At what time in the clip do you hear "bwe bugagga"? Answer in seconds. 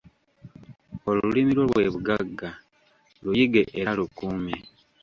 1.71-2.49